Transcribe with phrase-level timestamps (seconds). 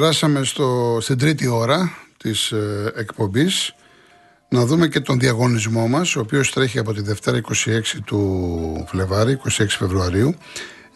[0.00, 3.74] περάσαμε στο, στην τρίτη ώρα της ε, εκπομπής
[4.48, 9.40] να δούμε και τον διαγωνισμό μας ο οποίος τρέχει από τη Δευτέρα 26 του Φλεβάρι,
[9.58, 10.34] 26 Φεβρουαρίου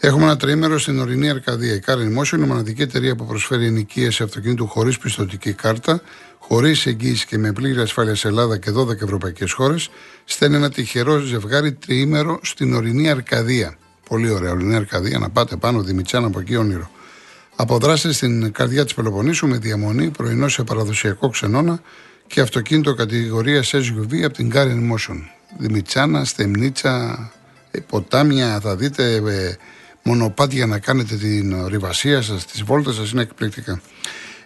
[0.01, 1.75] Έχουμε ένα τριήμερο στην ορεινή Αρκαδία.
[1.75, 6.01] Η Car Motion είναι η μοναδική εταιρεία που προσφέρει ενοικίαση αυτοκίνητου χωρίς πιστοτική κάρτα,
[6.39, 9.91] χωρίς εγγύηση και με πλήρη ασφάλεια σε Ελλάδα και 12 ευρωπαϊκές χώρες.
[10.25, 13.77] Στέλνει ένα τυχερό ζευγάρι τριήμερο στην ορεινή Αρκαδία.
[14.09, 16.91] Πολύ ωραία, ορεινή Αρκαδία, να πάτε πάνω, Δημητσάν από εκεί όνειρο.
[17.57, 21.81] Αποδράστε στην καρδιά της Πελοποννήσου με διαμονή, πρωινό σε παραδοσιακό ξενώνα
[22.27, 25.19] και αυτοκίνητο κατηγορία SUV από την Car Motion.
[25.59, 27.33] Δημητσάνα, Στεμνίτσα,
[27.71, 29.57] ε, ποτάμια, θα δείτε ε,
[30.03, 33.81] μονοπάτια να κάνετε την ριβασία σας, τις βόλτες σας είναι εκπληκτικά.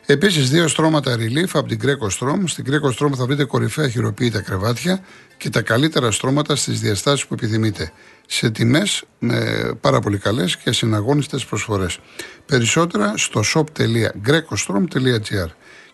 [0.06, 2.43] Επίσης, δύο στρώματα relief από την Greco Strom.
[2.45, 5.01] Στην Greco Strom θα βρείτε κορυφαία χειροποίητα κρεβάτια
[5.37, 7.93] και τα καλύτερα στρώματα στις διαστάσεις που επιθυμείτε.
[8.31, 11.98] Σε τιμές με πάρα πολύ καλές και συναγώνιστες προσφορές.
[12.47, 15.48] Περισσότερα στο shop.grecostrom.gr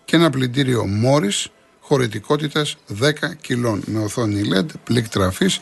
[0.04, 1.44] και ένα πλυντήριο Morris
[1.80, 5.60] χωρητικότητας 10 κιλών με οθόνη LED, πλήκ τραφής,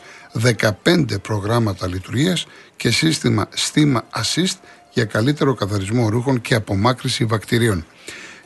[0.83, 4.57] 15 προγράμματα λειτουργίας και σύστημα Steam Assist
[4.91, 7.85] για καλύτερο καθαρισμό ρούχων και απομάκρυση βακτηρίων.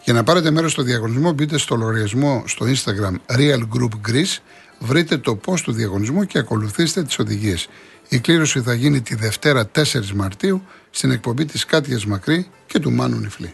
[0.08, 4.38] Για να πάρετε μέρος στο διαγωνισμό, μπείτε στο λογαριασμό στο Instagram Real Group Greece,
[4.80, 7.69] βρείτε το post του διαγωνισμού και ακολουθήστε τις οδηγίες.
[8.09, 9.83] Η κλήρωση θα γίνει τη Δευτέρα 4
[10.16, 13.53] Μαρτίου στην εκπομπή της Κάτιας Μακρύ και του Μάνου Νιφλή.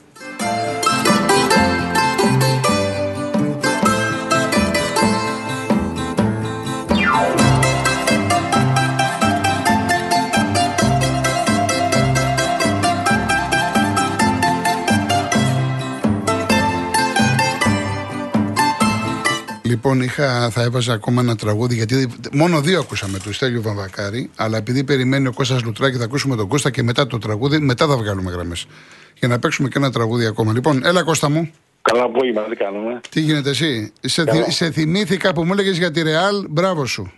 [19.85, 24.57] Λοιπόν, είχα, θα έβαζα ακόμα ένα τραγούδι, γιατί μόνο δύο ακούσαμε του Στέλιο Βαμβακάρη, αλλά
[24.57, 27.97] επειδή περιμένει ο Κώστας Λουτράκη, θα ακούσουμε τον Κώστα και μετά το τραγούδι, μετά θα
[27.97, 28.67] βγάλουμε γραμμές.
[29.13, 30.53] Για να παίξουμε και ένα τραγούδι ακόμα.
[30.53, 31.51] Λοιπόν, έλα Κώστα μου.
[31.81, 35.91] Καλά απόγευμα, τι κάνουμε; Τι γίνεται εσύ; Σε, θυ, σε θυμήθηκα που μου έλεγες για
[35.91, 37.11] τη Ρεάλ, μπράβο σου.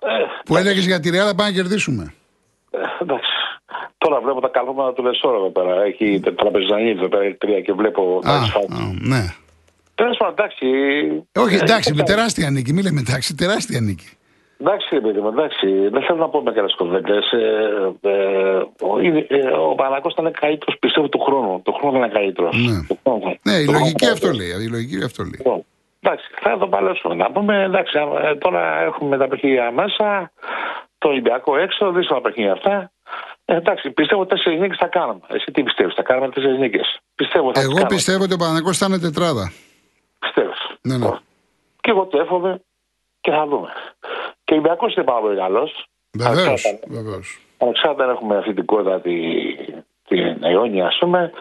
[0.00, 0.08] Ε,
[0.44, 2.14] που έλεγε για τη Ρεάλ, να πάμε να κερδίσουμε.
[2.70, 3.30] Ε, εντάξει.
[3.98, 5.82] Τώρα βλέπω τα καλώματα του Λεσόρα εδώ πέρα.
[5.82, 8.20] Έχει τραπεζανίδη εδώ πέρα τρία και βλέπω.
[8.24, 8.40] Α, α,
[9.00, 9.34] ναι.
[10.00, 10.66] Τέλος πάντων, εντάξει.
[11.44, 12.72] Όχι, εντάξει, με τεράστια νίκη.
[12.72, 14.08] Μην λέμε εντάξει, τεράστια νίκη.
[14.60, 15.66] Εντάξει, ρε παιδί μου, εντάξει.
[15.94, 17.12] Δεν θέλω να πω με καλές κοβέντε.
[17.12, 17.46] Ε,
[18.10, 18.56] ε,
[18.90, 18.92] ο
[19.28, 21.62] ε, ο Παναγό ήταν καλύτερος, πιστεύω, του χρόνου.
[21.64, 22.56] Το χρόνο ήταν καλύτερος.
[22.66, 22.76] Ναι,
[23.42, 24.50] ναι η λογική αυτό λέει.
[24.66, 25.38] Η λογική αυτό λέει.
[25.42, 25.64] Λοιπόν,
[26.00, 27.14] εντάξει, θα το παλέψουμε.
[27.14, 27.92] Να πούμε, εντάξει,
[28.38, 30.32] τώρα έχουμε τα παιχνίδια μέσα,
[30.98, 32.92] το Ολυμπιακό έξω, δύσκολα παιχνίδια αυτά.
[33.44, 35.20] Ε, εντάξει, πιστεύω τέσσερις νίκες θα κάνουμε.
[35.26, 37.00] Εσύ τι πιστεύεις, θα κάνουμε τέσσερις νίκες;
[37.54, 39.52] Εγώ πιστεύω ότι ο Παναγό θα είναι τετράδα.
[40.80, 41.04] Πιστεύω.
[41.04, 41.18] Ναι, ναι.
[41.80, 42.62] Και εγώ το εύχομαι
[43.20, 43.68] και θα δούμε.
[44.44, 45.86] Και ο Ολυμπιακό είναι πάρα πολύ καλός.
[46.12, 46.64] Βεβαίως.
[47.58, 51.32] Ανεξάρτητα αν έχουμε αυτή την κότα την, την αιώνια, ας πούμε.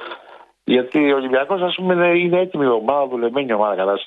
[0.63, 3.99] Γιατί ο Ολυμπιακός, ας πούμε, είναι, είναι έτοιμη ομάδα, δουλεμένη ομάδα, κατά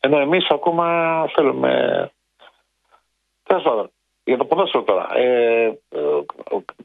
[0.00, 2.10] Ενώ εμείς ακόμα θέλουμε.
[3.42, 3.90] Τέλος πάντων,
[4.24, 5.16] για το ποδόσφαιρο τώρα.
[5.16, 5.98] Ε, ε,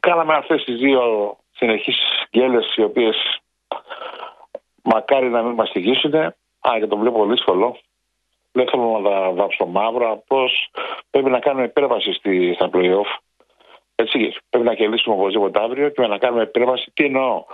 [0.00, 1.96] κάναμε αυτές τις δύο συνεχείς
[2.30, 3.40] γκέλες οι οποίες
[4.82, 6.12] μακάρι να μην μας τυχήσουν.
[6.68, 7.76] Α, και το βλέπω δύσκολο.
[8.52, 10.10] Δεν θέλω να τα βάψω μαύρα.
[10.10, 10.70] Απλώς
[11.10, 13.10] πρέπει να κάνουμε υπέρβαση στη, στα playoff.
[13.94, 16.90] Έτσι, πρέπει να κερδίσουμε οπωσδήποτε αύριο και να κάνουμε υπέρβαση.
[16.94, 17.44] Τι εννοώ;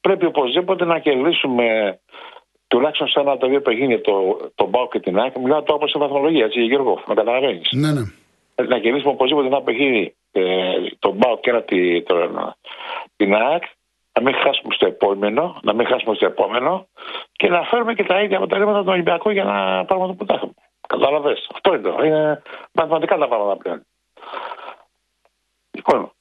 [0.00, 1.98] Πρέπει οπωσδήποτε να κερδίσουμε
[2.68, 5.38] τουλάχιστον σε ένα από τα δύο παιχνίδια, το, το Μπάου και την ΑΕΚ.
[5.38, 7.68] Μιλάω τώρα από σε βαθμολογία, έτσι, Γιώργο, με καταλαβαίνεις.
[7.72, 8.02] Ναι, ναι.
[8.66, 10.42] Να κερδίσουμε οπωσδήποτε ένα παιχνίδι, ε,
[10.98, 11.64] το Μπάου και ένα
[13.16, 13.62] την ΑΕΚ
[14.18, 16.86] να μην χάσουμε στο επόμενο, να μην χάσουμε στο επόμενο
[17.32, 20.54] και να φέρουμε και τα ίδια αποτελέσματα του Ολυμπιακού για να πάρουμε το πρωτάθλημα.
[20.86, 21.48] Κατάλαβες.
[21.54, 22.04] Αυτό είναι το.
[22.04, 22.42] Είναι
[22.72, 23.86] μαθηματικά τα πράγματα πλέον.
[25.70, 26.12] Λοιπόν,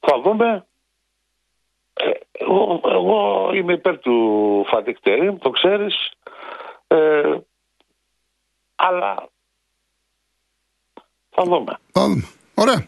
[0.00, 0.66] θα δούμε.
[1.94, 6.10] Ε, εγώ, εγώ, είμαι υπέρ του Φατικτέρη, το ξέρεις.
[6.86, 7.36] Ε,
[8.76, 9.28] αλλά
[11.30, 11.78] θα δούμε.
[11.92, 12.24] Θα δούμε.
[12.54, 12.86] Ωραία.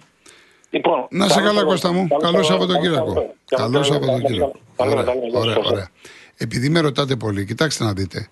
[0.71, 2.09] Λοιπόν, να σε καλά, Κώστα μου.
[2.23, 3.35] Καλό Σαββατοκύριακο.
[3.57, 4.59] Καλό Σαββατοκύριακο.
[4.77, 5.89] Ωραία, ωραία.
[6.37, 8.29] Επειδή με ρωτάτε πολύ, κοιτάξτε να δείτε.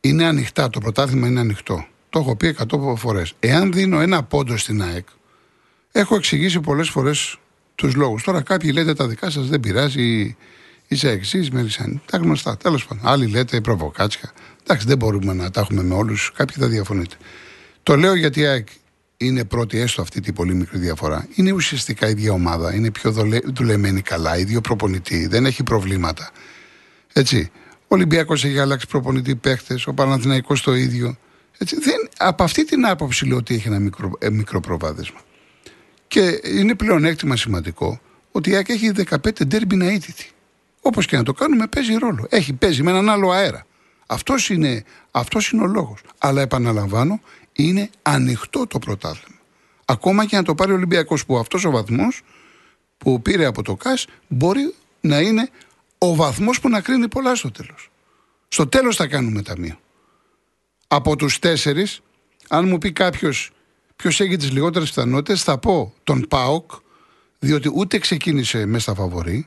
[0.00, 1.86] Είναι ανοιχτά, το πρωτάθλημα είναι ανοιχτό.
[2.08, 3.32] Το έχω πει 100 φορές.
[3.40, 5.06] Εάν δίνω ένα πόντο στην ΑΕΚ,
[5.92, 7.36] έχω εξηγήσει πολλές φορές
[7.74, 8.22] τους λόγους.
[8.22, 10.36] Τώρα κάποιοι λέτε τα δικά σας δεν πειράζει,
[10.88, 12.02] είσαι εξή, μερισάνη.
[12.10, 13.06] Τα γνωστά, τέλος πάντων.
[13.06, 14.32] Άλλοι λέτε προβοκάτσια.
[14.62, 16.32] Εντάξει, δεν μπορούμε να τα έχουμε με όλους.
[16.34, 17.16] Κάποιοι θα διαφωνείτε.
[17.82, 18.68] Το λέω γιατί η ΑΕΚ
[19.22, 21.26] είναι πρώτη έστω αυτή την πολύ μικρή διαφορά.
[21.34, 22.74] Είναι ουσιαστικά η ίδια ομάδα.
[22.74, 23.14] Είναι πιο
[23.44, 26.30] δουλεμένη καλά, ίδιο προπονητή, δεν έχει προβλήματα.
[27.12, 27.50] Έτσι.
[27.82, 31.16] Ο Ολυμπιακός έχει αλλάξει προπονητή παίχτες, ο Παναθηναϊκός το ίδιο.
[31.58, 31.76] Έτσι.
[31.80, 35.20] Δεν, από αυτή την άποψη λέω ότι έχει ένα μικρό, ε, μικρό προβάδισμα.
[36.08, 38.00] Και είναι πλέον έκτημα σημαντικό
[38.32, 40.30] ότι η ΑΕΚ έχει 15 ντέρμπι να ήττητη.
[40.80, 42.26] Όπως και να το κάνουμε, παίζει ρόλο.
[42.30, 43.66] Έχει, παίζει με έναν άλλο αέρα.
[44.06, 46.00] Αυτός είναι, αυτός είναι ο λόγος.
[46.18, 47.20] Αλλά επαναλαμβάνω,
[47.52, 49.38] είναι ανοιχτό το πρωτάθλημα.
[49.84, 52.22] Ακόμα και να το πάρει ο Ολυμπιακός που αυτός ο βαθμός
[52.98, 55.48] που πήρε από το ΚΑΣ μπορεί να είναι
[55.98, 57.90] ο βαθμός που να κρίνει πολλά στο τέλος.
[58.48, 59.78] Στο τέλος θα κάνουμε ταμείο.
[60.86, 62.00] Από τους τέσσερις,
[62.48, 63.50] αν μου πει κάποιος
[63.96, 66.70] ποιος έχει τις λιγότερες πιθανότητες, θα πω τον ΠΑΟΚ,
[67.38, 69.46] διότι ούτε ξεκίνησε μέσα στα φαβορή,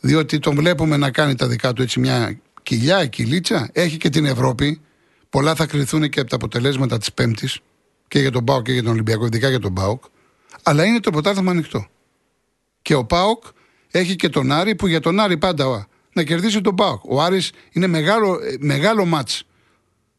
[0.00, 4.24] διότι τον βλέπουμε να κάνει τα δικά του έτσι μια κοιλιά, κυλίτσα, έχει και την
[4.24, 4.80] Ευρώπη.
[5.30, 7.58] Πολλά θα κρυθούν και από τα αποτελέσματα της Πέμπτης
[8.08, 10.04] και για τον ΠΑΟΚ και για τον Ολυμπιακό, ειδικά για τον ΠΑΟΚ.
[10.62, 11.86] Αλλά είναι το πρωτάθλημα ανοιχτό.
[12.82, 13.44] Και ο ΠΑΟΚ
[13.90, 17.02] έχει και τον Άρη που για τον Άρη πάντα να κερδίσει τον ΠΑΟΚ.
[17.04, 19.42] Ο Άρης είναι μεγάλο, ε, μεγάλο μάτς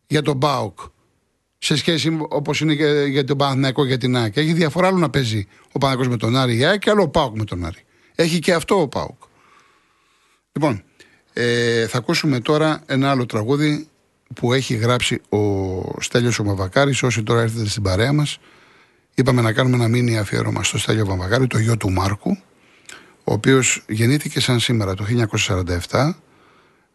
[0.08, 0.80] για τον ΠΑΟΚ
[1.58, 4.38] σε σχέση όπως είναι και για τον Παναθηναϊκό για την ΑΕΚ.
[4.38, 7.10] Έχει διαφορά άλλο να παίζει ο Παναθηναϊκός με τον Άρη η ΑΕΚ και άλλο ο
[7.10, 7.84] ΠΑΟΚ με τον Άρη.
[8.16, 9.22] Έχει και αυτό ο ΠΑΟΚ.
[10.52, 10.84] Λοιπόν,
[11.34, 13.88] ε, θα ακούσουμε τώρα ένα άλλο τραγούδι
[14.34, 15.38] που έχει γράψει ο
[16.00, 18.40] Στέλιος ο Μαβακάρης όσοι τώρα έρθετε στην παρέα μας
[19.14, 22.38] είπαμε να κάνουμε ένα μήνυμα αφιέρωμα στο Στέλιο Μαβακάρη το γιο του Μάρκου
[23.24, 25.06] ο οποίος γεννήθηκε σαν σήμερα το
[25.90, 26.14] 1947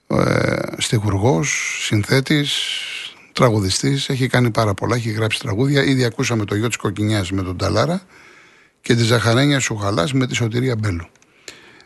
[0.09, 2.59] ε, στιχουργός, συνθέτης
[3.33, 5.85] τραγουδιστής, έχει κάνει πάρα πολλά, έχει γράψει τραγούδια.
[5.85, 8.03] Ήδη ακούσαμε το γιο της Κοκκινιάς με τον Ταλάρα
[8.81, 11.07] και τη Ζαχαρένια Σουχαλάς με τη Σωτηρία Μπέλου.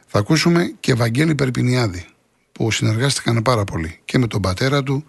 [0.06, 2.06] Θα ακούσουμε και Βαγγέλη Περπινιάδη
[2.52, 5.04] που συνεργάστηκαν πάρα πολύ και με τον πατέρα του,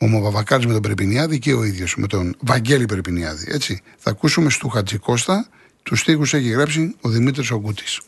[0.00, 3.46] ο Μοβαβακάρης με τον Περπινιάδη και ο ίδιος με τον Βαγγέλη Περπινιάδη.
[3.48, 3.82] Έτσι.
[3.98, 5.46] Θα ακούσουμε στο Χατζικώστα,
[5.82, 8.00] τους στίχους έχει γράψει ο Δημήτρης Ογκούτης.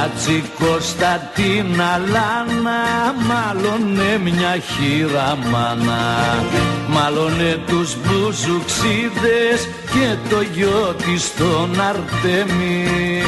[0.00, 2.80] Χατζη Κωνσταντίνα Λάνα
[3.28, 6.44] μάλλονε μια χείρα μάνα.
[6.88, 13.22] Μάλλονε τους μπουζουξίδες και το γιο της τον Αρτέμι.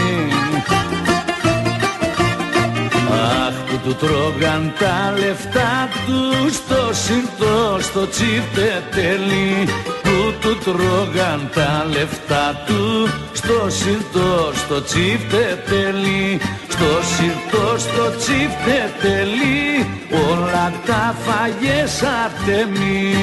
[3.47, 9.69] Αχ που του τρώγαν τα λεφτά τους στο συντό στο τσίφτε τέλει
[10.03, 16.41] που του τρώγαν τα λεφτά του στο συντό στο τσίφτε τέλει
[16.83, 19.87] στο συντό στο τσίφτε τέλει
[20.31, 23.15] όλα τα φαγές αρτεμή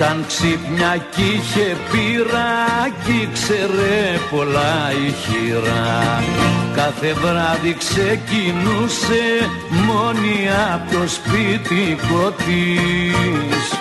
[0.00, 0.24] Ήταν
[0.90, 6.22] ξύπνια κι είχε πείρα κι ήξερε πολλά η χείρα
[6.74, 9.24] Κάθε βράδυ ξεκινούσε
[9.86, 13.72] μόνη από το σπίτικο της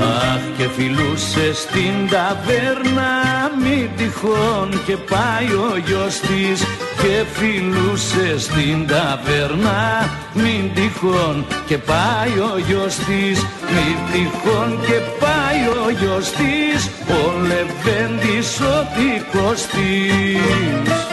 [0.00, 3.10] Αχ και φιλούσε στην ταβέρνα
[3.62, 6.64] μη τυχόν και πάει ο γιος της
[7.02, 10.08] και φιλούσες στην ταβέρνα.
[10.34, 13.38] Μην τυχόν και πάει ο γιος της
[13.74, 21.09] μην τυχόν και πάει ο γιος της ο Λεβέντης ο δικός της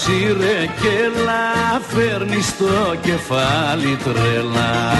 [0.00, 4.92] σύρε και λα φέρνει στο κεφάλι τρελά.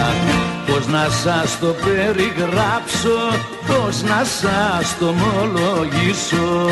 [0.66, 3.18] Πώς να σας το περιγράψω,
[3.66, 6.68] πώς να σας το ομολογήσω.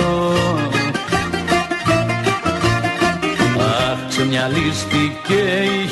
[3.58, 5.40] Αχ, ξεμυαλίστηκε
[5.82, 5.88] η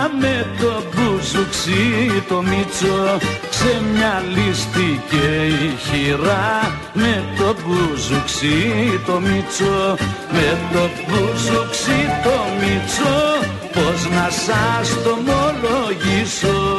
[0.00, 3.18] χείρα με το μπουζουξί το μίτσο
[3.50, 6.78] Ξεμυαλίστηκε η χειρά.
[6.94, 9.96] Με το μπουζουξί το μίτσο
[10.32, 16.78] Με το μπουζουξί το μίτσο Πώς να σας το μολογήσω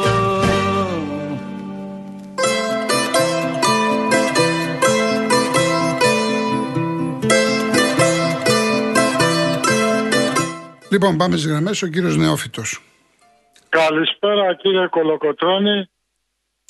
[10.88, 12.91] Λοιπόν, πάμε στις γραμμές, ο κύριος Νεόφυτος.
[13.78, 15.90] Καλησπέρα κύριε Κολοκοτρώνη.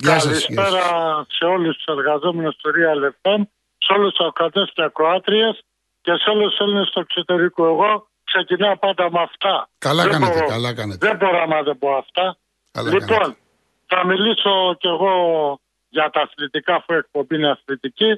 [0.03, 0.85] Καλησπέρα
[1.29, 3.41] σε όλους τους εργαζόμενους του Real FM,
[3.79, 5.65] σε όλους τους ακροατές και ακροάτριες
[6.01, 7.65] και σε όλους τους Έλληνες του εξωτερικού.
[7.65, 9.69] Εγώ ξεκινάω πάντα με αυτά.
[9.79, 11.07] Καλά κάνετε, καλά κάνετε.
[11.07, 12.37] Δεν μπορώ να δεν πω αυτά.
[12.83, 13.37] λοιπόν,
[13.87, 15.15] θα μιλήσω κι εγώ
[15.89, 18.11] για τα αθλητικά, αφού εκπομπή είναι αθλητική.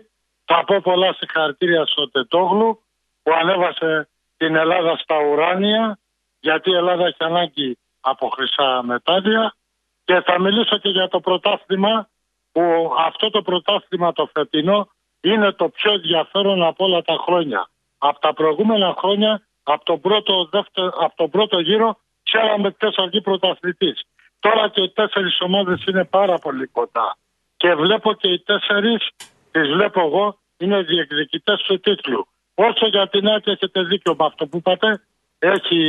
[0.45, 2.83] Θα πω πολλά συγχαρητήρια στο Τετόγλου
[3.23, 5.99] που ανέβασε την Ελλάδα στα ουράνια
[6.41, 9.55] γιατί η Ελλάδα έχει ανάγκη από χρυσά μετάδια
[10.05, 12.09] και θα μιλήσω και για το πρωτάθλημα
[12.53, 12.63] που
[12.99, 14.89] αυτό το πρωτάθλημα το φετινό
[15.21, 17.69] είναι το πιο ενδιαφέρον από όλα τα χρόνια.
[17.99, 23.07] Από τα προηγούμενα χρόνια, από τον πρώτο, δεύτερο, από τον πρώτο γύρο, ξέραμε ποιος θα
[23.07, 24.01] βγει πρωταθλητής.
[24.41, 27.17] Τώρα και οι τέσσερις ομάδες είναι πάρα πολύ κοντά.
[27.57, 29.09] Και βλέπω και οι τέσσερις,
[29.51, 32.27] τις βλέπω εγώ, είναι διεκδικητές του τίτλου.
[32.55, 35.03] Όσο για την άκρη έχετε δίκιο με αυτό που είπατε,
[35.39, 35.81] έχει,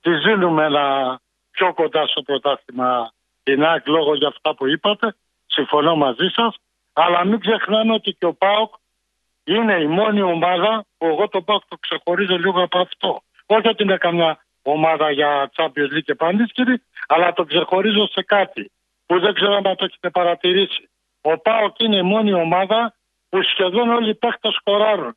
[0.00, 1.20] τη δίνουμε ένα
[1.52, 5.14] πιο κοντά στο πρωτάθλημα την άκρη λόγω για αυτά που είπατε.
[5.46, 6.56] Συμφωνώ μαζί σας.
[6.92, 8.74] Αλλά μην ξεχνάμε ότι και ο ΠΑΟΚ
[9.44, 13.22] είναι η μόνη ομάδα που εγώ το ΠΑΟΚ το ξεχωρίζω λίγο από αυτό.
[13.46, 18.70] Όχι ότι είναι καμιά ομάδα για Champions League και Πανίσκηρη, αλλά το ξεχωρίζω σε κάτι
[19.06, 20.88] που δεν ξέρω αν το έχετε παρατηρήσει.
[21.20, 22.94] Ο ΠΑΟΚ είναι η μόνη ομάδα
[23.28, 25.14] που σχεδόν όλοι οι παίχτε σκοράρουν.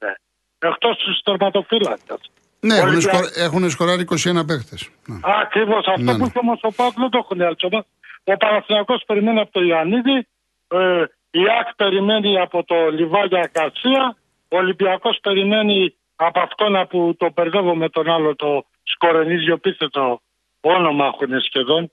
[0.60, 2.32] Εκτός τους τερματοφύλακες.
[2.67, 4.89] Ναι, έχουν, σκορ, έχουν σκοράρει 21 παίχτες.
[5.05, 5.19] Ναι.
[5.43, 5.88] Ακριβώς.
[5.88, 6.31] Αυτό ναι, που ναι.
[6.34, 7.65] όμως ο ΠΑΟΚ δεν το έχουν έτσι.
[8.24, 10.27] Ο Παναθηναϊκός περιμένει από το Ιωαννίδη,
[10.67, 14.15] ε, η ΑΚ περιμένει από το Λιβάγια Κασία,
[14.48, 20.22] ο Ολυμπιακός περιμένει από αυτόν που το μπερδεύω με τον άλλο το σκορενίζιο πίθετο
[20.62, 21.91] όνομα έχουν σχεδόν.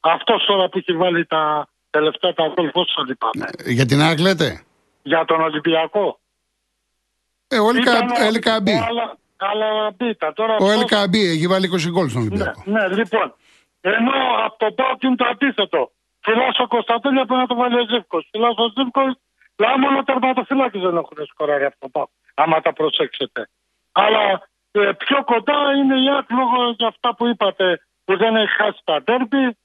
[0.00, 3.44] Αυτός τώρα που έχει βάλει τα τελευταία τα γκολ, πώς το λυπάμαι.
[3.64, 4.62] Ε, για την ΑΚ λέτε;
[5.02, 6.20] Για τον Ολυμπιακό.
[7.48, 7.68] Ε, ο
[8.26, 8.72] Ελκαμπή.
[8.88, 9.16] Αλλά
[10.34, 12.62] Τώρα ο Ελκαμπή έχει βάλει 20 γκολ στον Ολυμπιακό.
[12.64, 13.34] Ναι, ναι, λοιπόν.
[13.80, 14.12] Ενώ
[14.44, 15.90] από το Πάοκ είναι το αντίθετο.
[16.20, 18.28] Φυλάσσο Κωνσταντέλια πρέπει να το βάλει ο Ζήφκος.
[18.30, 19.12] Φυλάσσο ο Ζήφκος,
[19.56, 22.10] αλλά μόνο τερματοφυλάκι δεν έχουν σκοράρει αυτό το Πάοκ.
[22.34, 23.48] Άμα τα προσέξετε.
[23.92, 28.54] Αλλά ε, πιο κοντά είναι η ΑΚ λόγω για αυτά που είπατε που δεν έχει
[28.60, 29.56] χάσει τα τέρπι.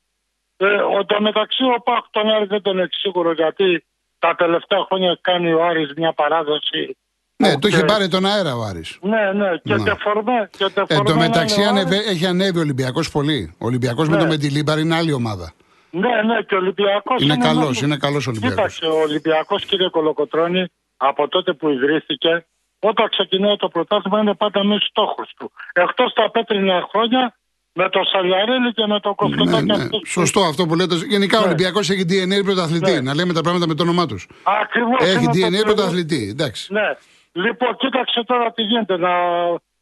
[0.58, 3.86] Ε, ο, μεταξύ ο Πάκ τον Άρη δεν τον έχει σίγουρο γιατί
[4.20, 6.98] τα τελευταία χρόνια κάνει ο Άρης μια παράδοση
[7.48, 8.98] ναι, το είχε πάρει τον αέρα ο Άρης.
[9.02, 9.84] Ναι, ναι, και ναι.
[9.84, 10.50] τεφορμέ.
[10.58, 13.54] Και τεφορμέ Εν τω μεταξύ ανεβε, έχει ανέβει ο Ολυμπιακός πολύ.
[13.58, 14.16] Ο Ολυμπιακός ναι.
[14.16, 15.54] με το Μεντιλίμπαρ είναι άλλη ομάδα.
[15.90, 17.22] Ναι, ναι, και ο Ολυμπιακός.
[17.22, 18.56] Είναι, είναι καλός, είναι καλός Ολυμπιακός.
[18.56, 20.66] Κοίταξε, ο Ολυμπιακός, κύριε Κολοκοτρόνη,
[20.98, 22.46] από τότε που ιδρύθηκε,
[22.80, 25.52] όταν ξεκινάει το πρωτάθλημα είναι πάντα με στόχους του.
[25.74, 27.36] Εκτός τα πέτρινα χρόνια,
[27.74, 29.66] με το Σαλιαρέλη και με το Κοσκοτάκι.
[29.66, 29.88] Ναι, ναι.
[30.06, 30.96] Σωστό αυτό που λέτε.
[30.96, 31.44] Γενικά ναι.
[31.44, 32.92] ο Ολυμπιακός έχει DNA πρωταθλητή.
[32.92, 33.02] Ναι.
[33.02, 34.28] Να λέμε τα πράγματα με το όνομά τους.
[34.62, 35.00] Ακριβώς.
[35.02, 36.28] Έχει DNA πρωταθλητή.
[36.32, 36.74] Εντάξει.
[36.74, 36.98] Ναι.
[37.34, 38.98] Λοιπόν, κοίταξε τώρα τι γίνεται.
[38.98, 39.14] Να,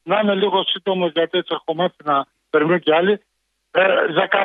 [0.03, 3.21] να είμαι λίγο σύντομος γιατί έτσι έχω μάθει να περιμένω κι άλλοι.
[3.71, 3.83] Ε,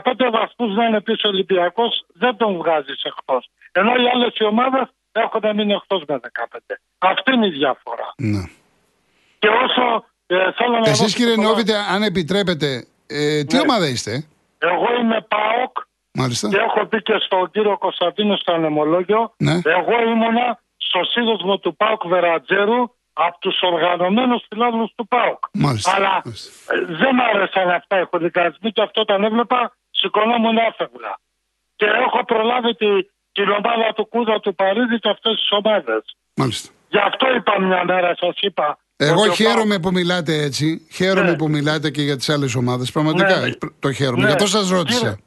[0.04, 3.42] 15 βαθμούς να είναι πίσω ο Ολυμπιακός δεν τον βγάζεις εκτό.
[3.72, 6.58] Ενώ οι άλλες ομάδες έχουν μείνει εκτό με 15.
[6.98, 8.14] Αυτή είναι η διαφορά.
[8.16, 8.42] Ναι.
[9.38, 10.90] Και όσο ε, θέλω να.
[10.90, 13.60] Εσείς κύριε Νόβιτε, αν επιτρέπετε, ε, τι ναι.
[13.60, 14.26] ομάδα είστε;
[14.58, 15.78] Εγώ είμαι ΠΑΟΚ.
[16.12, 16.48] Μάλιστα.
[16.48, 19.34] Και έχω πει και στον κύριο Κωνσταντίνο στο ανεμολόγιο.
[19.36, 19.52] Ναι.
[19.52, 22.80] Εγώ ήμουνα στο σύνδεσμο του ΠΑΟΚ Βερατζέρου
[23.12, 25.40] από τους οργανωμένους φιλάδου του ΠΑΟΚ.
[25.52, 25.94] Μάλιστα.
[25.94, 26.74] Αλλά Μάλιστα.
[26.74, 31.12] Ε, δεν μ' άρεσαν αυτά οι χολικανισμοί και αυτό όταν έβλεπα σηκωνόμουν έφευγα.
[31.76, 32.90] Και έχω προλάβει τη,
[33.32, 36.02] την ομάδα του Κούδα του Παρίδη και αυτές τις ομάδες.
[36.34, 36.68] Μάλιστα.
[36.88, 38.78] Γι' αυτό είπα μια μέρα, σας είπα.
[38.96, 40.88] Εγώ χαίρομαι που μιλάτε έτσι.
[40.92, 41.36] Χαίρομαι ναι.
[41.36, 42.92] που μιλάτε και για τις άλλες ομάδες.
[42.92, 43.50] Πραγματικά ναι.
[43.78, 44.22] το χαίρομαι.
[44.22, 44.26] Ναι.
[44.26, 45.18] Γι' αυτό σας ρώτησα.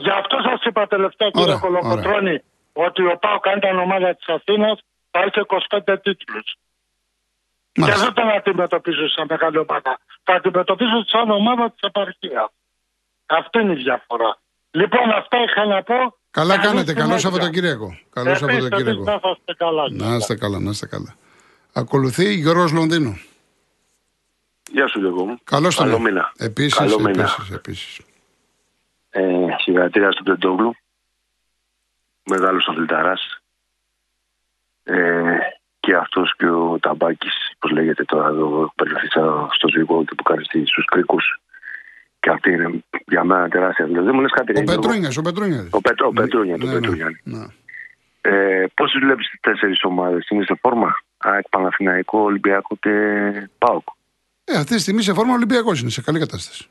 [0.00, 2.42] Γι' αυτό σας είπα τελευταία, κύριε Κολοκοτρόνη,
[2.72, 4.78] ότι ο Πάο αν ήταν ομάδα της Αθήνας
[5.16, 5.40] θα είχε
[5.86, 6.40] 25 τίτλου.
[7.72, 9.98] Και δεν τον αντιμετωπίζω σαν μεγάλη ομάδα.
[10.22, 12.48] Θα αντιμετωπίζω σαν ομάδα της επαρχίας.
[13.26, 14.38] Αυτή είναι η διαφορά.
[14.70, 16.16] Λοιπόν, αυτά είχα να πω.
[16.30, 16.92] Καλά κάνετε.
[16.92, 17.98] Καλό Σαββατοκύριακο.
[18.10, 19.02] Καλό Σαββατοκύριακο.
[19.04, 19.84] Να είστε καλά.
[19.90, 21.14] Να είστε καλά, να είστε καλά.
[21.72, 23.18] Ακολουθεί Γιώργος Λονδίνο.
[24.70, 25.38] Γεια σου Γιώργο μου.
[25.44, 26.32] Καλώς Καλό μήνα.
[26.38, 27.22] Επίσης, Καλό μήνα.
[27.22, 28.00] επίσης, επίσης.
[29.10, 29.22] Ε,
[29.58, 30.76] συγχαρητήρια στον Τεντόγλου.
[32.24, 33.40] Μεγάλος αθληταράς.
[34.88, 35.38] Ε,
[35.80, 40.44] και αυτός και ο Ταμπάκης, πώς λέγεται τώρα εδώ, περιληφθήσα στο ζωικό του που κάνει
[40.44, 41.40] στους κρίκους.
[42.20, 44.02] Και αυτή είναι για μένα τεράστια δουλειά.
[44.02, 44.60] Δεν μου λες κάτι.
[44.60, 45.68] Ο Πετρούνιας, ο Πετρούνιας.
[45.70, 47.46] Ο, Πετρο, ο Πετρούνιας, ναι, το ναι, ναι, ναι.
[48.20, 52.90] Ε, Πώς βλέπεις τις τέσσερις ομάδες, είναι σε φόρμα; ΑΕΚ, Παναθηναϊκό, Ολυμπιακό και
[53.58, 53.86] ΠΑΟΚ.
[54.44, 56.66] Ε, αυτή τη στιγμή σε φόρμα Ολυμπιακός είναι σε καλή κατάσταση.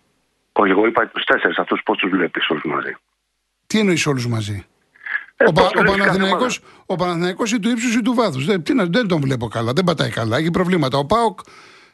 [0.52, 2.96] Όχι, εγώ είπα τους τέσσερις αυτούς πώς τους βλέπεις όλους μαζί;
[3.68, 4.66] Τι εννοείς όλους μαζί;
[5.38, 8.46] Ε, ο, Πα, ο, Παναθηναϊκός, ο Παναθηναϊκός ή του ύψους ή του βάθους.
[8.46, 9.74] Δεν, δεν τον βλέπω καλά.
[9.74, 10.38] Δεν πατάει καλά.
[10.38, 10.98] Έχει προβλήματα.
[10.98, 11.40] Ο Πάοκ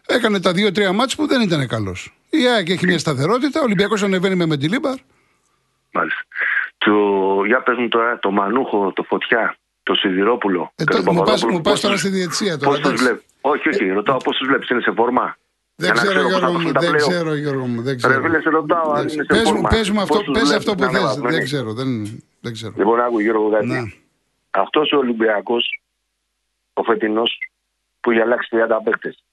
[0.05, 2.13] έκανε τα δύο-τρία μάτια που δεν ήταν καλός.
[2.29, 3.59] Η ΑΕΚ έχει μια σταθερότητα.
[3.59, 4.95] Ο Ολυμπιακός ανεβαίνει με Μεντιλίμπαρ.
[5.91, 6.21] Μάλιστα.
[6.77, 6.93] Το,
[7.45, 10.71] για πες μου τώρα το Μανούχο, το Φωτιά, το Σιδηρόπουλο.
[10.75, 12.79] Ε, το, μου πας, μου πας τώρα στη διετησία τώρα.
[12.79, 13.01] Πώς τους
[13.41, 15.37] Όχι, όχι, ρωτάω πώς τους βλέπεις, είναι σε φόρμα;
[15.81, 17.81] Δεν ξέρω, Γιώργο μου, δεν ξέρω, Γιώργο μου.
[17.81, 18.13] Δεν ξέρω.
[18.13, 19.69] Ρε φίλε, σε ρωτάω αν είναι Πες σε μου, φόρμα.
[19.69, 20.95] πες μου αυτό, Πόσους πες βλέπεις αυτό που να θες.
[20.97, 21.43] ανεβάζουν, Δεν ναι.
[21.43, 21.89] ξέρω, δεν,
[22.41, 22.73] δεν ξέρω.
[22.77, 23.65] Λοιπόν, άκου Γιώργο κάτι.
[23.67, 23.81] Ναι.
[24.51, 25.81] Αυτός ο Ολυμπιακός,
[26.73, 27.37] ο φετινός,
[27.99, 29.23] που έχει αλλάξει 30 παίκτες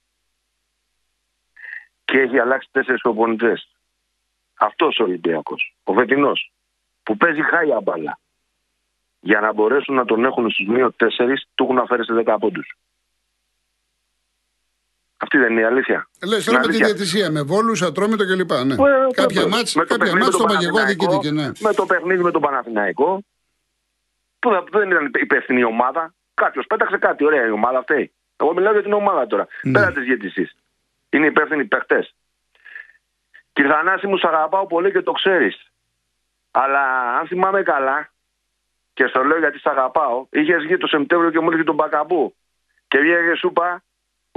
[2.05, 3.69] και έχει αλλάξει 4 προπονητές.
[4.55, 6.53] Αυτός ο Ολυμπιακός, ο φετινός,
[7.03, 8.19] που παίζει χάλια μπάλα.
[9.21, 12.77] Για να μπορέσουν να τον έχουν στους μείον 4, του έχουν αφαίρει σε 10 πόντους.
[15.23, 16.09] Αυτή δεν είναι η αλήθεια.
[16.27, 16.87] Λες Είναι τώρα με τη αλήθεια.
[16.87, 18.51] διαιτησία, με βόλους, ατρόμητο κλπ.
[18.53, 18.75] Ναι.
[18.75, 18.77] Ε,
[19.15, 19.47] κάποια βέβαια.
[19.49, 21.51] μάτς, Με το κάποια παιχνίδι μάτς με το τον Παγεγό Παναθηναϊκό, διοικήθηκε, ναι.
[21.69, 23.25] Με το παιχνίδι με τον Παναθηναϊκό,
[24.39, 26.15] που δεν- δεν ήταν υπεύθυνη η ομάδα.
[26.35, 28.13] Κάποιος πέταξε κάτι, ωραία η ομάδα αυτή.
[28.37, 29.47] Εγώ μιλάω για την ομάδα τώρα.
[29.63, 29.73] Ναι.
[29.73, 30.51] Πέρα της διαιτησή.
[31.11, 32.09] Είναι υπεύθυνοι παίχτε.
[33.53, 35.63] Κύριε Θανάση μου, σ' αγαπάω πολύ και το ξέρεις.
[36.51, 36.81] Αλλά
[37.19, 38.09] αν θυμάμαι καλά,
[38.95, 42.35] και στο λέω γιατί σ' αγαπάω, είχες βγει το Σεπτέμβριο και μου έλεγε τον Μπακαμπού.
[42.89, 43.83] Και βγήκε σου είπα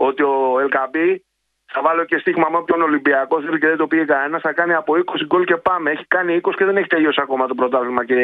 [0.08, 1.25] ότι ο Ελκαμπή
[1.74, 4.41] θα βάλω και στίγμα με όποιον Ολυμπιακός θέλει και δεν το πήγε κανένας.
[4.41, 5.91] Θα κάνει από 20 γκολ και πάμε.
[5.91, 8.05] Έχει κάνει 20 και δεν έχει τελειώσει ακόμα το πρωτάθλημα.
[8.05, 8.15] Και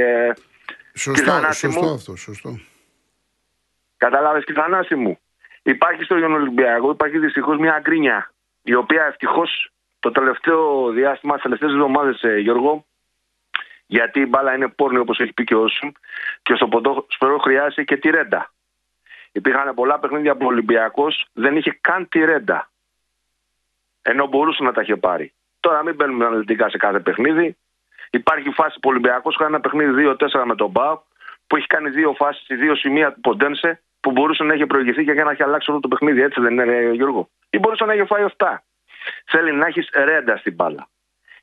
[0.93, 1.93] Σωστό, Θανάση σωστό μου.
[1.93, 2.59] αυτό, σωστό.
[3.97, 5.17] Κατάλαβες και Θανάση μου.
[5.63, 8.31] Υπάρχει στο Ιον Ολυμπιακό, υπάρχει δυστυχώς μια γκρίνια.
[8.61, 12.85] Η οποία ευτυχώς το τελευταίο διάστημα, τις τελευταίες εβδομάδες, Γιώργο,
[13.85, 15.89] γιατί η μπάλα είναι πόρνη όπως έχει πει και ο Σουμ,
[16.41, 18.51] και στο ποδόσφαιρο χρειάζεται και τη ρέντα.
[19.37, 22.69] Υπήρχαν πολλά παιχνίδια που ο Ολυμπιακός δεν είχε καν τη ρέντα.
[24.01, 25.33] Ενώ μπορούσε να τα είχε πάρει.
[25.59, 27.57] Τώρα μην μπαίνουμε αναλυτικά σε κάθε παιχνίδι.
[28.09, 31.03] Υπάρχει φάση που ο Ολυμπιακός κάνει ένα παιχνίδι 2-4 με τον Μπάου,
[31.47, 35.03] που έχει κάνει δύο φάσεις σε δύο σημεία του Ποντένσε, που μπορούσε να έχει προηγηθεί
[35.03, 36.21] και να έχει αλλάξει όλο το παιχνίδι.
[36.21, 38.57] Έτσι δεν είναι, ρε, Γιώργο; Ή μπορούσε να έχει φάει 7.
[39.25, 40.87] Θέλει να έχεις ρέντα στην μπάλα.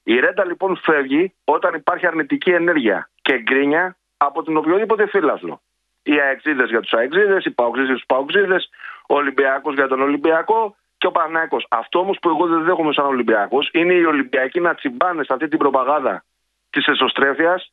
[0.02, 5.60] Η ρέντα λοιπόν φεύγει όταν υπάρχει αρνητική ενέργεια και γκρίνια από την οποιοδήποτε φύλαθλο.
[6.06, 8.70] Οι αεξίδες για τους αεξίδες, οι παοξίδες για τους παοξίδες,
[9.08, 11.56] ο Ολυμπιακός για τον Ολυμπιακό και ο Πανάκο.
[11.68, 15.48] Αυτό όμως που εγώ δεν δέχομαι σαν Ολυμπιακός είναι οι Ολυμπιακοί να τσιμπάνε σε αυτή
[15.48, 16.24] την προπαγάνδα
[16.70, 17.72] της εσωστρέφειας,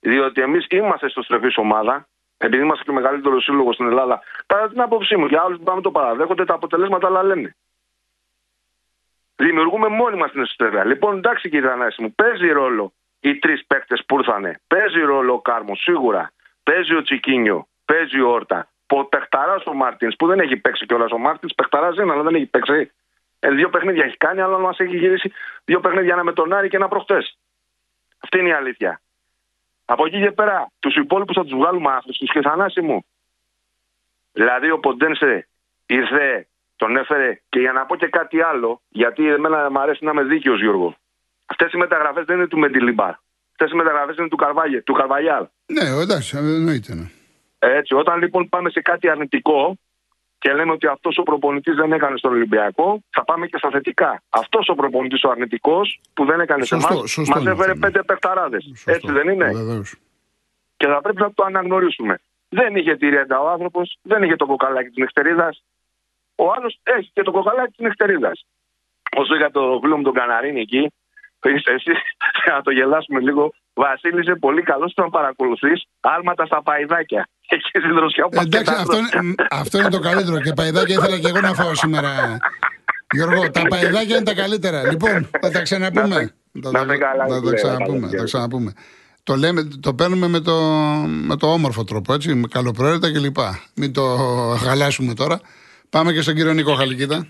[0.00, 2.06] διότι εμείς είμαστε εσωστρεφής ομάδα,
[2.38, 4.22] επειδή είμαστε και ο μεγαλύτερος σύλλογος στην Ελλάδα.
[4.46, 7.56] Κατά την άποψή μου, για άλλους που πάμε το παραδέχονται, τα αποτελέσματα άλλα λένε.
[9.36, 10.84] Δημιουργούμε μόνοι μας την εσωτερία.
[10.84, 14.60] Λοιπόν, εντάξει κύριε Θανάση μου, παίζει ρόλο οι τρεις παίκτες που ήρθανε.
[14.66, 16.32] Παίζει ρόλο ο Κάρμος, σίγουρα.
[16.62, 18.68] Παίζει ο Τσικίνιο, παίζει ο Όρτα.
[18.86, 22.34] Ο παιχταράς ο Μάρτινς που δεν έχει παίξει κιόλας ο Μάρτινς, παιχταράς είναι, αλλά δεν
[22.34, 22.90] έχει παίξει.
[23.38, 25.32] Ε, δύο παιχνίδια έχει κάνει, αλλά μας έχει γυρίσει
[25.64, 27.18] δύο παιχνίδια ένα με τον Άρη και ένα προχτέ.
[28.18, 29.00] Αυτή είναι η αλήθεια.
[29.84, 33.04] Από εκεί και πέρα, τους υπόλοιπους θα τους βγάλουμε άχρηστου και Θανάση μου.
[34.32, 35.48] Δηλαδή ο Ποντένσε
[35.86, 40.10] ήρθε, τον έφερε και για να πω και κάτι άλλο, γιατί εμένα μου αρέσει να
[40.10, 40.96] είμαι δίκαιος Γιώργο.
[41.46, 43.14] Αυτές οι μεταγραφές δεν είναι του Μεντιλιμπάρ.
[43.50, 45.46] Αυτές οι μεταγραφές είναι του, Καρβάγε, του Καρβαγιάλ.
[45.66, 46.94] Ναι, εντάξει, εννοείται.
[46.94, 47.10] Ναι.
[47.64, 49.78] Έτσι, όταν λοιπόν πάμε σε κάτι αρνητικό
[50.38, 54.22] και λέμε ότι αυτός ο προπονητής δεν έκανε στον Ολυμπιακό, θα πάμε και στα θετικά.
[54.28, 57.70] Αυτός ο προπονητής ο αρνητικός που δεν έκανε σε Σωστό, εμάς, σωστό μας είναι έφερε
[57.70, 57.92] αυτό, ναι.
[57.92, 58.64] πέντε παιχταράδες.
[58.64, 58.90] Σωστό.
[58.90, 59.94] Έτσι δεν είναι; Βεβαίως.
[60.76, 62.18] Και θα πρέπει να το αναγνωρίσουμε.
[62.48, 65.64] Δεν είχε τη ρέντα ο άνθρωπος, δεν είχε το κοκαλάκι της νυχτερίδας.
[66.34, 68.46] Ο άλλος έχει και το κοκαλάκι της νυχτερίδας.
[69.16, 70.92] Όσο για το φίλο μου τον Καναρίνη εκεί,
[71.50, 71.92] είστε εσύ,
[72.44, 73.52] για να το γελάσουμε λίγο.
[73.74, 77.28] Βασίλη, είσαι πολύ καλός να παρακολουθείς άλματα στα παϊδάκια.
[77.54, 80.40] Εκεί στην δροσιά που Εντάξει, αυτό, είναι- αυτό είναι το καλύτερο.
[80.40, 82.10] Και παϊδάκια ήθελα και εγώ να φάω σήμερα.
[83.14, 84.90] Γιώργο, τα παϊδάκια είναι τα καλύτερα.
[84.90, 86.08] Λοιπόν, θα τα ξαναπούμε.
[86.08, 87.84] Να σε- Θα να τα- σε καλά, θα τα κύριε ξαναπούμε.
[87.86, 88.10] Καλοκαίρι.
[88.10, 88.72] Θα τα ξαναπούμε.
[89.22, 90.54] Το, λέμε, το παίρνουμε με το,
[91.06, 93.36] με το όμορφο τρόπο, έτσι, με καλοπροαίρετα κλπ.
[93.74, 94.02] Μην το
[94.64, 95.40] χαλάσουμε τώρα.
[95.90, 97.26] Πάμε και στον κύριο Νίκο Χαλικίτα.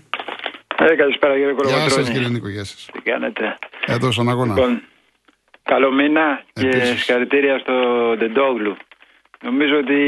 [0.77, 2.09] Ε, καλησπέρα κύριε Γεια σας Κολοκοτρώνη.
[2.11, 2.89] κύριε Νίκο, γεια σας.
[2.93, 4.53] Τι κάνετε; Εδώ στον αγώνα.
[4.53, 4.81] Λοιπόν,
[5.63, 6.89] καλό μήνα και Επίσης.
[6.89, 7.73] συγχαρητήρια στο
[8.17, 8.77] Ντεντόγλου.
[9.43, 9.99] Νομίζω ότι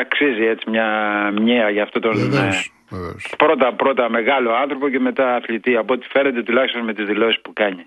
[0.00, 0.88] αξίζει έτσι μια
[1.36, 3.34] μνήμα για αυτό τον ε, Βεβαίως, βεβαίως.
[3.38, 7.52] πρώτα πρώτα μεγάλο άνθρωπο και μετά αθλητή από ό,τι φαίνεται τουλάχιστον με τις δηλώσεις που
[7.52, 7.84] κάνει.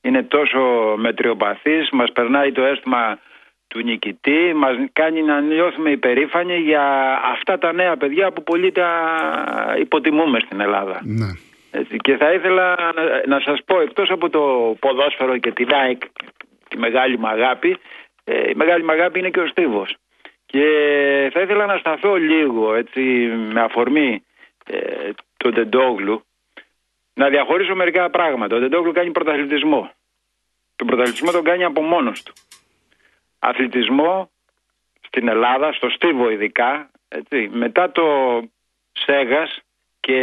[0.00, 0.60] Είναι τόσο
[0.96, 3.18] μετριοπαθής, μας περνάει το αίσθημα
[3.68, 6.82] του νικητή, μας κάνει να νιώθουμε υπερήφανοι για
[7.32, 8.90] αυτά τα νέα παιδιά που πολύ τα
[9.80, 11.00] υποτιμούμε στην Ελλάδα.
[11.04, 11.30] Ναι.
[11.70, 16.02] Έτσι, και θα ήθελα να, να σας πω εκτός από το ποδόσφαιρο και την ΑΕΚ
[16.68, 17.76] τη μεγάλη μου αγάπη
[18.24, 19.96] ε, η μεγάλη μου αγάπη είναι και ο Στίβος
[20.54, 23.00] και θα ήθελα να σταθώ λίγο έτσι
[23.52, 24.24] με αφορμή
[24.66, 26.24] ε, τον Τεντόγλου
[27.14, 28.56] να διαχωρίσω μερικά πράγματα.
[28.56, 29.90] Ο Τεντόγλου κάνει πρωταθλητισμό.
[30.76, 32.32] Τον πρωταθλητισμό τον κάνει από μόνος του.
[33.38, 34.30] Αθλητισμό
[35.00, 38.04] στην Ελλάδα, στο Στίβο ειδικά, έτσι, μετά το
[38.92, 39.60] Σέγας
[40.00, 40.18] και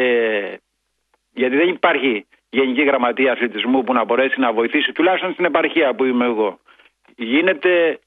[1.34, 6.04] γιατί δεν υπάρχει γενική γραμματεία αθλητισμού που να μπορέσει να βοηθήσει, τουλάχιστον στην επαρχία που
[6.04, 6.60] είμαι εγώ.
[7.15, 8.00] Γίνεται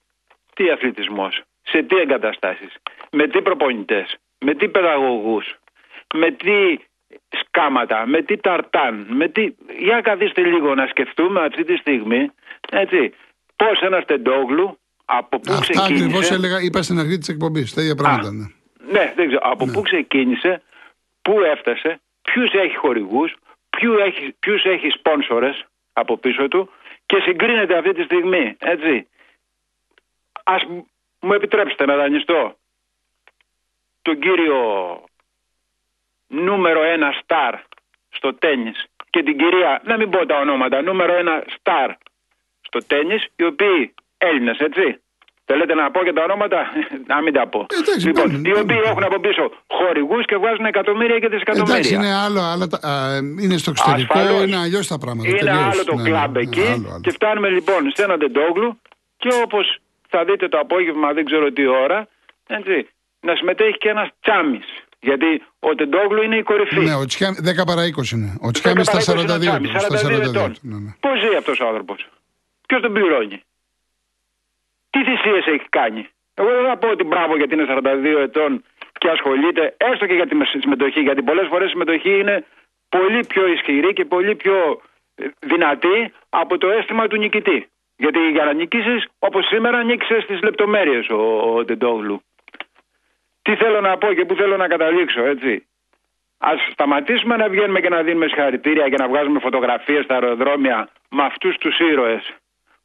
[0.54, 2.72] τι αθλητισμός, σε τι εγκαταστάσεις,
[3.10, 5.54] με τι προπονητές, με τι παιδαγωγούς,
[6.14, 6.78] με τι
[7.50, 9.54] κάματα, με τι ταρτάν, με τι...
[9.78, 12.30] Για καθίστε λίγο να σκεφτούμε αυτή τη στιγμή,
[12.70, 13.12] έτσι,
[13.56, 16.04] πώς ένας τεντόγλου από πού Αυτά ξεκίνησε...
[16.04, 17.74] ακριβώς έλεγα, είπα στην αρχή της εκπομπής.
[17.74, 18.28] Τα ίδια πράγματα.
[18.28, 18.46] Α, ναι.
[18.90, 19.42] Ναι, δεν ξέρω.
[19.44, 20.62] Από πού ξεκίνησε,
[21.22, 23.34] πού έφτασε, ποιους έχει χορηγούς,
[23.70, 26.70] ποιου έχει, ποιους έχει σπόνσορες από πίσω του
[27.06, 29.08] και συγκρίνεται αυτή τη στιγμή, έτσι.
[30.44, 30.62] Ας
[31.24, 32.56] μου επιτρέψετε να δανειστώ
[34.02, 34.58] τον κύριο
[36.26, 37.54] νούμερο ένα στάρ
[38.08, 41.90] στο τένις και την κυρία, να μην πω τα ονόματα, νούμερο ένα στάρ
[42.60, 44.98] στο τένις, οι οποίοι Έλληνες, έτσι.
[45.46, 46.66] Θέλετε να πω και τα ονόματα,
[47.12, 47.66] να μην τα πω.
[47.82, 48.60] Εντάξει, λοιπόν, πάμε, οι πάμε.
[48.60, 51.74] οποίοι έχουν από πίσω χορηγούς και βγάζουν εκατομμύρια και δισεκατομμύρια.
[51.74, 54.42] Εντάξει, είναι άλλο, άλλο τα- α, είναι στο εξωτερικό, Ασφαλώς.
[54.46, 55.28] είναι αλλιώς τα πράγματα.
[55.28, 55.58] Είναι τελείως.
[55.72, 56.60] άλλο το Ναι, ναι, κλαμπ ναι, εκεί.
[56.60, 57.00] άλλο, άλλο.
[57.02, 58.80] Και φτάνουμε λοιπόν σε έναν τεντόγλου
[59.16, 59.78] και όπως
[60.14, 62.08] θα δείτε το απόγευμα, δεν ξέρω τι ώρα,
[62.46, 62.88] έτσι,
[63.20, 64.66] να συμμετέχει και ένας τσάμις.
[65.00, 66.80] Γιατί ο τεντόγλου είναι η κορυφή.
[66.80, 68.30] Ναι, ο Τσιάμι, 10 παρά 20 είναι.
[68.46, 69.68] Ο Τσιάμις στα 42 του.
[69.84, 70.52] Στα 42 ετών.
[70.52, 70.60] του.
[70.70, 70.90] Ναι, ναι.
[71.00, 71.98] Πώς ζει αυτός ο άνθρωπος,
[72.68, 73.38] Ποιος τον πληρώνει,
[74.90, 76.02] Τι θυσίες έχει κάνει;
[76.34, 78.64] Εγώ δεν θα πω ότι μπράβο γιατί είναι 42 ετών
[79.00, 81.00] και ασχολείται, έστω και για τη συμμετοχή.
[81.00, 82.44] Γιατί πολλές φορές η συμμετοχή είναι
[82.88, 84.56] πολύ πιο ισχυρή και πολύ πιο
[85.14, 87.68] ε, δυνατή από το αίσθημα του νικητή.
[87.96, 91.16] Γιατί για να νικήσεις, όπως σήμερα, νίκησες στι λεπτομέρειες ο,
[91.56, 92.22] ο Τεντόγλου.
[93.42, 95.66] Τι θέλω να πω και πού θέλω να καταλήξω, έτσι.
[96.38, 101.22] Α σταματήσουμε να βγαίνουμε και να δίνουμε συγχαρητήρια και να βγάζουμε φωτογραφίες στα αεροδρόμια με
[101.22, 102.34] αυτούς τους ήρωες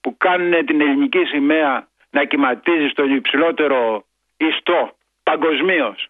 [0.01, 4.03] που κάνουν την ελληνική σημαία να κυματίζει στον υψηλότερο
[4.37, 6.07] ιστό παγκοσμίως.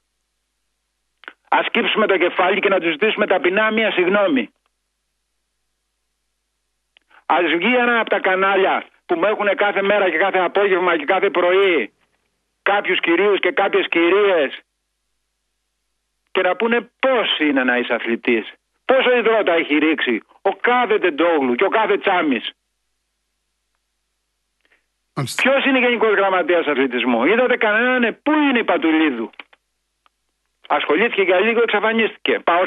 [1.50, 4.50] Α κύψουμε το κεφάλι και να τους ζητήσουμε ταπεινά μία συγγνώμη.
[7.34, 11.06] Α βγει ένα από τα κανάλια που μου έχουν κάθε μέρα και κάθε απόγευμα και
[11.06, 11.94] κάθε πρωί
[12.62, 14.60] κάποιους κυρίους και κάποιες κυρίες
[16.32, 18.54] και να πούνε πώς είναι να είσαι αθλητής.
[18.86, 22.52] Πόσο υδρότα έχει ρίξει ο κάθε τεντόγλου και ο κάθε τσάμις.
[25.14, 25.42] Μάλιστα.
[25.42, 29.30] Ποιος είναι γενικός γραμματέας αθλητισμού; Είδατε κανέναν, ε, πού είναι η Πατουλίδου;
[30.78, 32.34] Ασχολήθηκε για λίγο, εξαφανίστηκε.
[32.50, 32.64] Πάω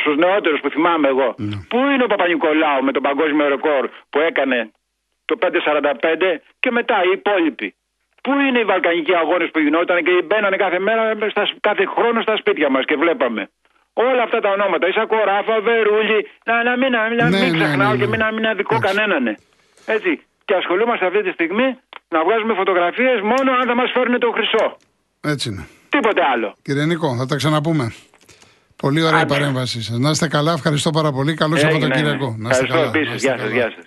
[0.00, 1.28] στου νεότερους που θυμάμαι εγώ.
[1.70, 4.58] Πού είναι ο Παπα-Νικολάου με τον παγκόσμιο ρεκόρ που έκανε
[5.24, 7.68] το 5.45 και μετά οι υπόλοιποι;
[8.24, 12.36] Πού είναι οι βαλκανικοί αγώνες που γινόταν και μπαίνανε κάθε μέρα, στα, κάθε χρόνο στα
[12.36, 13.42] σπίτια μας και βλέπαμε;
[13.92, 14.88] Όλα αυτά τα ονόματα.
[14.88, 18.00] Ισακό Ράφα, Βερούλη, να, να μην, να, να Ναι, μην ναι, ξεχνάω ναι, ναι.
[18.00, 18.96] και μην, να μην αδικώ Εντάξει.
[18.96, 19.36] κανέναν.
[19.86, 20.10] Έτσι.
[20.44, 24.76] Και ασχολούμαστε αυτή τη στιγμή να βγάζουμε φωτογραφίες μόνο αν θα μας φέρουν το χρυσό.
[25.32, 25.64] Έτσι είναι.
[26.00, 26.54] Τίποτε άλλο.
[26.62, 27.92] Κύριε Νίκο, θα τα ξαναπούμε.
[28.76, 29.34] Πολύ ωραία η Άντε.
[29.34, 29.98] παρέμβασή σας.
[29.98, 31.34] Να είστε καλά, ευχαριστώ πάρα πολύ.
[31.34, 31.70] Καλό Έγινε.
[31.70, 32.34] Σαββατοκύριακο.
[32.38, 32.86] Να είστε Ευχαριστώ καλά.
[32.88, 33.08] επίσης.
[33.08, 33.54] να είστε Γεια σας, καλά.
[33.54, 33.86] γεια σας.